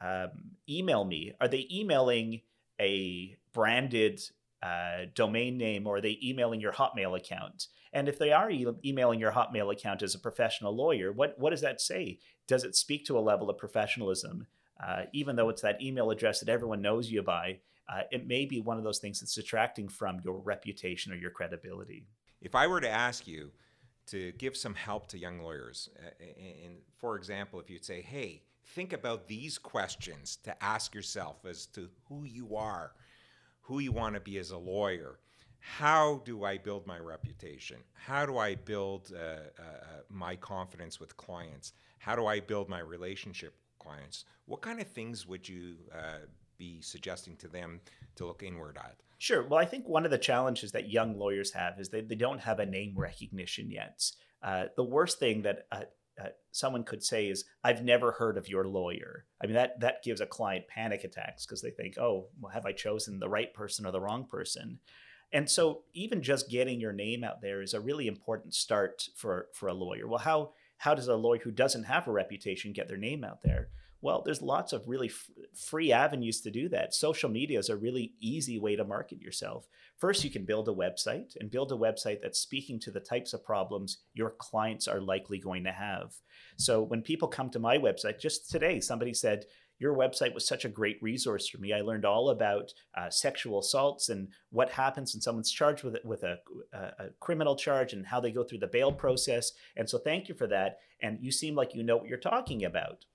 [0.00, 0.30] um,
[0.68, 2.40] email me, are they emailing
[2.80, 4.22] a branded
[4.62, 7.66] uh, domain name or are they emailing your Hotmail account?
[7.92, 11.50] And if they are e- emailing your Hotmail account as a professional lawyer, what, what
[11.50, 12.18] does that say?
[12.46, 14.46] Does it speak to a level of professionalism?
[14.82, 18.46] Uh, even though it's that email address that everyone knows you by, uh, it may
[18.46, 22.06] be one of those things that's detracting from your reputation or your credibility.
[22.40, 23.50] If I were to ask you
[24.06, 28.42] to give some help to young lawyers, uh, and for example, if you'd say, hey,
[28.64, 32.92] think about these questions to ask yourself as to who you are
[33.62, 35.18] who you want to be as a lawyer.
[35.60, 37.78] How do I build my reputation?
[37.94, 41.72] How do I build uh, uh, uh, my confidence with clients?
[41.98, 44.24] How do I build my relationship with clients?
[44.46, 46.26] What kind of things would you uh,
[46.58, 47.80] be suggesting to them
[48.16, 48.96] to look inward at?
[49.18, 49.46] Sure.
[49.46, 52.40] Well, I think one of the challenges that young lawyers have is they, they don't
[52.40, 54.02] have a name recognition yet.
[54.42, 55.68] Uh, the worst thing that
[56.20, 59.24] uh, someone could say is i've never heard of your lawyer.
[59.42, 62.66] I mean that that gives a client panic attacks because they think oh well, have
[62.66, 64.78] i chosen the right person or the wrong person?
[65.34, 69.48] And so even just getting your name out there is a really important start for
[69.54, 70.06] for a lawyer.
[70.06, 73.42] Well how how does a lawyer who doesn't have a reputation get their name out
[73.42, 73.68] there
[74.02, 76.92] well, there's lots of really f- free avenues to do that.
[76.92, 79.68] Social media is a really easy way to market yourself.
[79.96, 83.32] First, you can build a website and build a website that's speaking to the types
[83.32, 86.14] of problems your clients are likely going to have.
[86.56, 89.44] So when people come to my website, just today, somebody said,
[89.78, 91.72] your website was such a great resource for me.
[91.72, 96.22] I learned all about uh, sexual assaults and what happens when someone's charged with with
[96.22, 96.38] a,
[96.72, 99.50] a, a, criminal charge and how they go through the bail process.
[99.76, 100.78] And so, thank you for that.
[101.00, 103.06] And you seem like you know what you're talking about.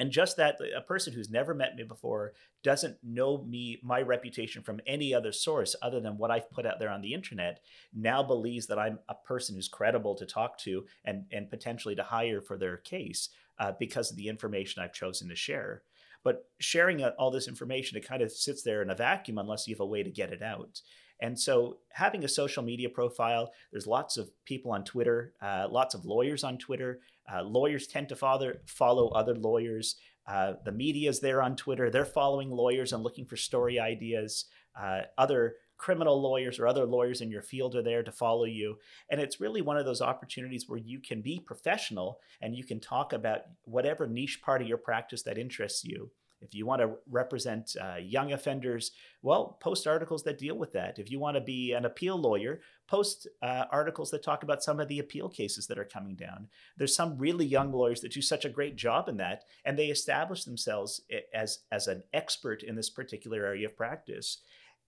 [0.00, 2.32] And just that a person who's never met me before
[2.62, 6.78] doesn't know me, my reputation from any other source other than what I've put out
[6.78, 7.60] there on the internet,
[7.94, 12.02] now believes that I'm a person who's credible to talk to and, and potentially to
[12.02, 15.82] hire for their case uh, because of the information I've chosen to share.
[16.24, 19.74] But sharing all this information, it kind of sits there in a vacuum unless you
[19.74, 20.80] have a way to get it out.
[21.22, 25.94] And so, having a social media profile, there's lots of people on Twitter, uh, lots
[25.94, 27.00] of lawyers on Twitter.
[27.32, 29.96] Uh, lawyers tend to follow, follow other lawyers.
[30.26, 31.90] Uh, the media is there on Twitter.
[31.90, 34.46] They're following lawyers and looking for story ideas.
[34.80, 38.76] Uh, other criminal lawyers or other lawyers in your field are there to follow you.
[39.10, 42.80] And it's really one of those opportunities where you can be professional and you can
[42.80, 46.10] talk about whatever niche part of your practice that interests you.
[46.40, 50.98] If you want to represent uh, young offenders, well, post articles that deal with that.
[50.98, 54.80] If you want to be an appeal lawyer, post uh, articles that talk about some
[54.80, 56.48] of the appeal cases that are coming down.
[56.76, 59.86] There's some really young lawyers that do such a great job in that, and they
[59.86, 61.02] establish themselves
[61.34, 64.38] as, as an expert in this particular area of practice.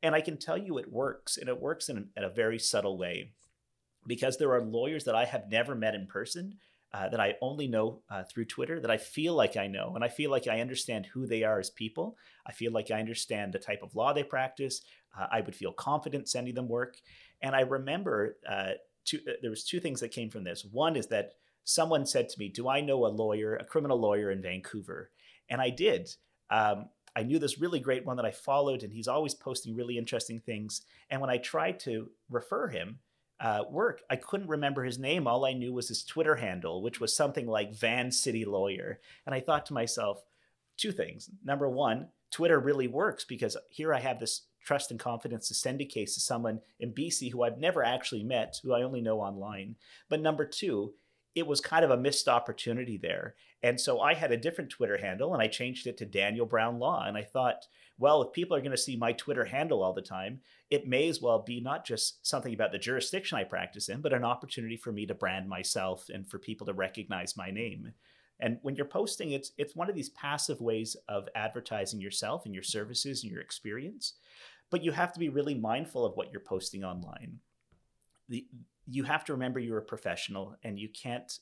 [0.02, 2.58] And I can tell you it works, and it works in a, in a very
[2.58, 3.32] subtle way
[4.06, 6.58] because there are lawyers that I have never met in person
[6.94, 9.92] uh, that I only know uh, through Twitter that I feel like I know.
[9.94, 12.16] And I feel like I understand who they are as people.
[12.46, 14.82] I feel like I understand the type of law they practice.
[15.18, 16.96] Uh, I would feel confident sending them work.
[17.40, 18.72] And I remember uh,
[19.04, 20.66] two, uh, there was two things that came from this.
[20.70, 21.32] One is that
[21.64, 25.10] someone said to me, do I know a lawyer, a criminal lawyer in Vancouver?
[25.48, 26.14] And I did.
[26.50, 29.98] Um, I knew this really great one that I followed, and he's always posting really
[29.98, 30.82] interesting things.
[31.10, 32.98] And when I tried to refer him,
[33.42, 35.26] uh, work, I couldn't remember his name.
[35.26, 39.00] All I knew was his Twitter handle, which was something like Van City Lawyer.
[39.26, 40.22] And I thought to myself,
[40.76, 41.28] two things.
[41.44, 45.80] Number one, Twitter really works because here I have this trust and confidence to send
[45.80, 49.20] a case to someone in BC who I've never actually met, who I only know
[49.20, 49.74] online.
[50.08, 50.94] But number two,
[51.34, 53.34] it was kind of a missed opportunity there.
[53.60, 56.78] And so I had a different Twitter handle and I changed it to Daniel Brown
[56.78, 57.04] Law.
[57.06, 57.66] And I thought,
[58.02, 60.40] well, if people are going to see my Twitter handle all the time,
[60.70, 64.12] it may as well be not just something about the jurisdiction I practice in, but
[64.12, 67.92] an opportunity for me to brand myself and for people to recognize my name.
[68.40, 72.52] And when you're posting, it's it's one of these passive ways of advertising yourself and
[72.52, 74.14] your services and your experience.
[74.68, 77.38] But you have to be really mindful of what you're posting online.
[78.28, 78.44] The,
[78.88, 81.38] you have to remember you're a professional and you can't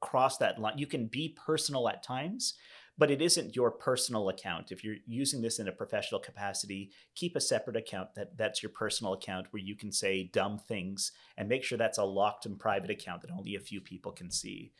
[0.00, 0.78] cross that line.
[0.78, 2.54] You can be personal at times,
[2.98, 4.72] but it isn't your personal account.
[4.72, 8.70] If you're using this in a professional capacity, keep a separate account that that's your
[8.70, 12.58] personal account where you can say dumb things and make sure that's a locked and
[12.58, 14.72] private account that only a few people can see.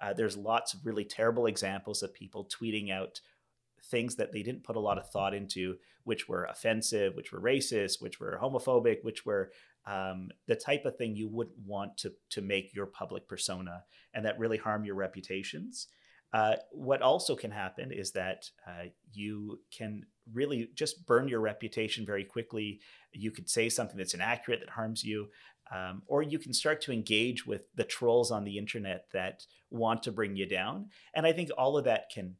[0.00, 3.20] Uh, there's lots of really terrible examples of people tweeting out
[3.84, 7.40] things that they didn't put a lot of thought into, which were offensive, which were
[7.40, 9.50] racist, which were homophobic, which were
[9.86, 14.24] um, the type of thing you wouldn't want to to make your public persona, and
[14.24, 15.88] that really harm your reputations.
[16.34, 22.04] Uh, what also can happen is that uh, you can really just burn your reputation
[22.04, 22.80] very quickly.
[23.12, 25.28] You could say something that's inaccurate that harms you,
[25.72, 30.02] um, or you can start to engage with the trolls on the internet that want
[30.02, 30.86] to bring you down.
[31.14, 32.34] And I think all of that can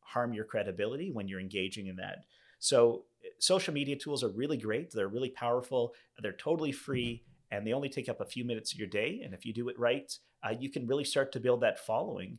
[0.00, 2.24] harm your credibility when you're engaging in that.
[2.58, 3.04] So
[3.38, 4.92] social media tools are really great.
[4.92, 5.92] They're really powerful.
[6.22, 9.20] They're totally free and they only take up a few minutes of your day.
[9.22, 10.10] And if you do it right,
[10.42, 12.38] uh, you can really start to build that following.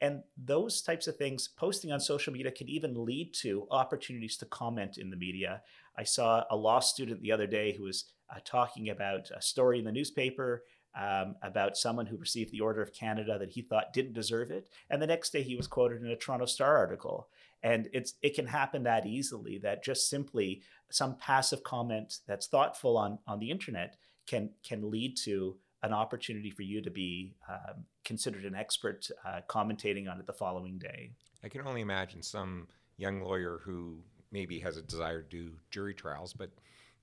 [0.00, 4.46] And those types of things, posting on social media can even lead to opportunities to
[4.46, 5.62] comment in the media.
[5.96, 9.78] I saw a law student the other day who was uh, talking about a story
[9.78, 10.64] in the newspaper
[10.98, 14.68] um, about someone who received the Order of Canada that he thought didn't deserve it.
[14.90, 17.28] And the next day he was quoted in a Toronto Star article.
[17.62, 22.96] And it's it can happen that easily that just simply some passive comment that's thoughtful
[22.96, 25.56] on on the internet can can lead to
[25.86, 30.32] an opportunity for you to be um, considered an expert uh, commentating on it the
[30.32, 31.12] following day.
[31.44, 32.66] I can only imagine some
[32.96, 33.98] young lawyer who
[34.32, 36.50] maybe has a desire to do jury trials, but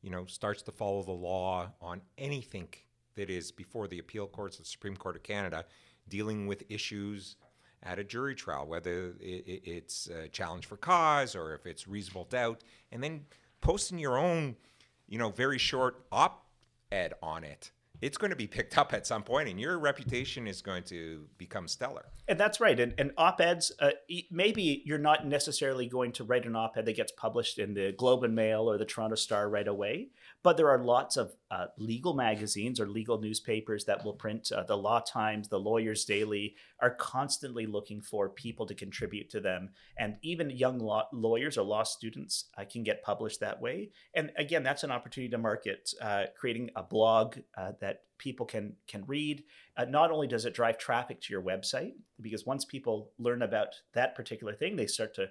[0.01, 2.67] you know starts to follow the law on anything
[3.15, 5.65] that is before the appeal courts, of the Supreme Court of Canada,
[6.09, 7.37] dealing with issues
[7.83, 12.63] at a jury trial, whether it's a challenge for cause or if it's reasonable doubt,
[12.91, 13.25] and then
[13.61, 14.55] posting your own,
[15.07, 17.71] you know, very short op-ed on it
[18.03, 21.25] it's going to be picked up at some point and your reputation is going to
[21.37, 22.05] become stellar.
[22.27, 22.77] And that's right.
[22.77, 23.91] And, and op eds, uh,
[24.29, 27.93] maybe you're not necessarily going to write an op ed that gets published in the
[27.93, 30.09] Globe and Mail or the Toronto Star right away,
[30.43, 34.51] but there are lots of uh, legal magazines or legal newspapers that will print.
[34.51, 39.39] Uh, the Law Times, the Lawyers Daily are constantly looking for people to contribute to
[39.39, 39.69] them.
[39.97, 43.91] And even young law- lawyers or law students uh, can get published that way.
[44.13, 48.75] And again, that's an opportunity to market, uh, creating a blog uh, that people can
[48.87, 49.43] can read.
[49.77, 53.69] Uh, not only does it drive traffic to your website, because once people learn about
[53.93, 55.29] that particular thing, they start to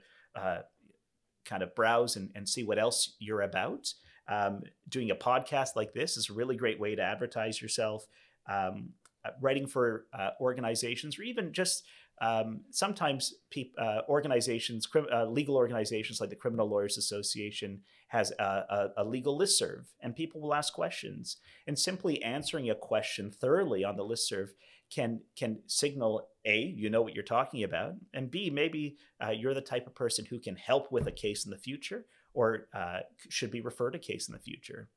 [1.44, 3.92] kind of browse and, and see what else you're about.
[4.28, 8.06] Um, doing a podcast like this is a really great way to advertise yourself.
[8.48, 8.90] Um,
[9.24, 11.84] uh, writing for uh, organizations or even just
[12.20, 18.44] um, sometimes pe- uh, organizations, uh, legal organizations like the Criminal Lawyers Association has a,
[18.44, 21.38] a, a legal listserv, and people will ask questions.
[21.66, 24.50] And simply answering a question thoroughly on the listserv
[24.90, 29.54] can can signal a you know what you're talking about, and b maybe uh, you're
[29.54, 32.04] the type of person who can help with a case in the future,
[32.34, 34.88] or uh, should be referred a case in the future.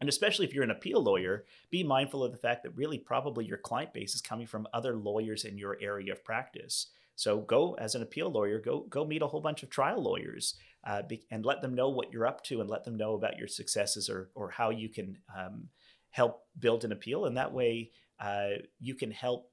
[0.00, 3.46] And especially if you're an appeal lawyer, be mindful of the fact that really probably
[3.46, 6.88] your client base is coming from other lawyers in your area of practice.
[7.14, 10.54] So go as an appeal lawyer, go go meet a whole bunch of trial lawyers
[10.84, 13.38] uh, be, and let them know what you're up to and let them know about
[13.38, 15.68] your successes or or how you can um,
[16.10, 17.24] help build an appeal.
[17.24, 17.90] And that way,
[18.20, 18.50] uh,
[18.80, 19.50] you can help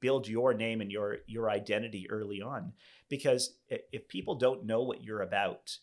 [0.00, 2.72] build your name and your your identity early on.
[3.10, 5.76] Because if people don't know what you're about,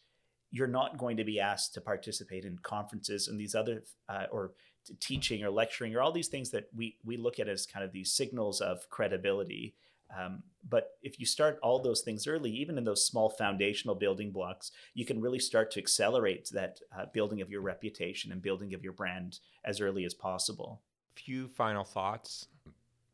[0.51, 4.51] you're not going to be asked to participate in conferences and these other uh, or
[4.99, 7.91] teaching or lecturing or all these things that we we look at as kind of
[7.91, 9.75] these signals of credibility.
[10.17, 14.31] Um, but if you start all those things early, even in those small foundational building
[14.31, 18.73] blocks, you can really start to accelerate that uh, building of your reputation and building
[18.73, 20.81] of your brand as early as possible.
[21.15, 22.47] Few final thoughts,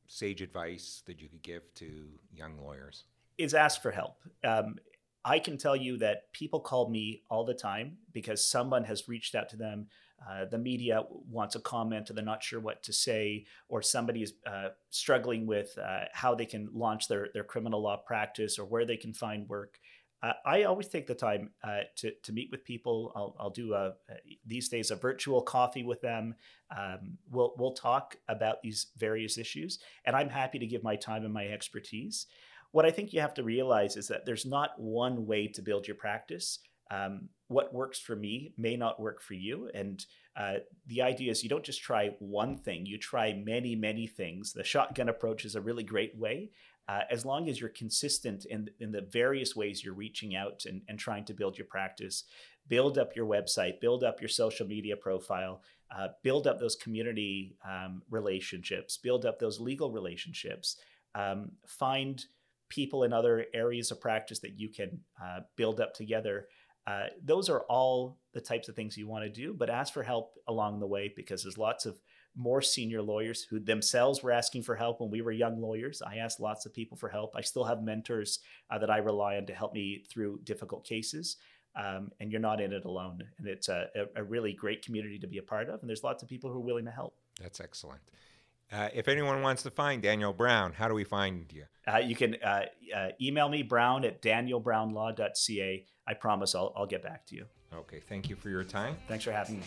[0.08, 3.04] sage advice that you could give to young lawyers
[3.38, 4.18] is ask for help.
[4.44, 4.78] Um,
[5.28, 9.36] I can tell you that people call me all the time because someone has reached
[9.36, 9.88] out to them.
[10.26, 14.24] Uh, the media wants a comment, or they're not sure what to say, or somebody
[14.24, 18.64] is uh, struggling with uh, how they can launch their, their criminal law practice or
[18.64, 19.80] where they can find work.
[20.46, 23.14] I always take the time uh, to, to meet with people.
[23.16, 23.94] I'll, I'll do a,
[24.48, 26.34] these days a virtual coffee with them.
[26.76, 31.24] Um, we'll, we'll talk about these various issues, and I'm happy to give my time
[31.24, 32.26] and my expertise.
[32.72, 35.88] What I think you have to realize is that there's not one way to build
[35.88, 36.60] your practice.
[36.90, 39.70] Um, what works for me may not work for you.
[39.74, 40.06] And
[40.36, 40.56] uh,
[40.86, 44.54] the idea is you don't just try one thing, you try many, many things.
[44.54, 46.52] The shotgun approach is a really great way
[46.90, 50.82] uh, as long as you're consistent in, in the various ways you're reaching out and,
[50.88, 52.24] and trying to build your practice,
[52.68, 55.62] build up your website, build up your social media profile,
[55.96, 60.78] uh, build up those community um, relationships, build up those legal relationships,
[61.14, 62.26] um, find
[62.70, 66.48] people in other areas of practice that you can uh, build up together.
[66.86, 70.04] Uh, those are all the types of things you want to do, but ask for
[70.04, 72.00] help along the way because there's lots of
[72.38, 76.02] more senior lawyers who themselves were asking for help when we were young lawyers.
[76.02, 77.36] I asked lots of people for help.
[77.36, 78.40] I still have mentors
[78.70, 81.38] uh, that I rely on to help me through difficult cases.
[81.76, 83.24] Um, and you're not in it alone.
[83.38, 85.80] And it's a, a, really great community to be a part of.
[85.82, 87.14] And there's lots of people who are willing to help.
[87.40, 88.02] That's excellent.
[88.72, 91.64] Uh, if anyone wants to find Daniel Brown, how do we find you?
[91.88, 92.66] Uh, you can uh,
[92.96, 95.86] uh email me, brown at danielbrownlaw.ca.
[96.08, 97.46] I promise I'll, I'll get back to you.
[97.74, 98.02] Okay.
[98.08, 98.98] Thank you for your time.
[99.08, 99.66] Thanks for having me.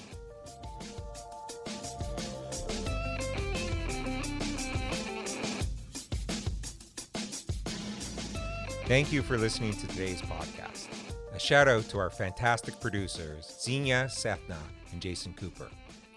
[8.86, 10.88] Thank you for listening to today's podcast.
[11.32, 14.59] A shout out to our fantastic producers, Zenia Sethna
[14.90, 15.68] and Jason Cooper.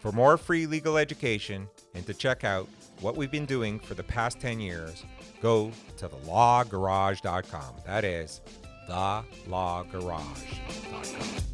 [0.03, 2.67] For more free legal education and to check out
[2.99, 5.05] what we've been doing for the past 10 years,
[5.41, 7.75] go to thelawgarage.com.
[7.85, 8.41] That is
[8.89, 11.52] thelawgarage.com.